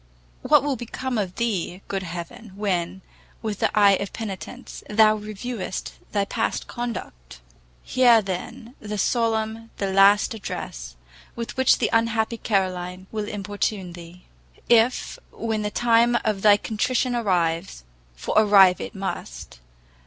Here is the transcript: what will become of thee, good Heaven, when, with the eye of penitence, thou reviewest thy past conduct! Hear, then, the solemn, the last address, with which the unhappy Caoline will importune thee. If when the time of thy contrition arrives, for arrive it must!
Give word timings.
what 0.41 0.63
will 0.63 0.75
become 0.75 1.19
of 1.19 1.35
thee, 1.35 1.83
good 1.87 2.01
Heaven, 2.01 2.53
when, 2.55 3.01
with 3.43 3.59
the 3.59 3.69
eye 3.77 3.91
of 3.97 4.11
penitence, 4.11 4.81
thou 4.89 5.13
reviewest 5.15 5.91
thy 6.11 6.25
past 6.25 6.65
conduct! 6.65 7.39
Hear, 7.83 8.19
then, 8.19 8.73
the 8.79 8.97
solemn, 8.97 9.69
the 9.77 9.93
last 9.93 10.33
address, 10.33 10.95
with 11.35 11.55
which 11.55 11.77
the 11.77 11.91
unhappy 11.93 12.37
Caoline 12.37 13.05
will 13.11 13.27
importune 13.27 13.93
thee. 13.93 14.23
If 14.67 15.19
when 15.31 15.61
the 15.61 15.69
time 15.69 16.17
of 16.25 16.41
thy 16.41 16.57
contrition 16.57 17.15
arrives, 17.15 17.83
for 18.15 18.33
arrive 18.35 18.81
it 18.81 18.95
must! 18.95 19.59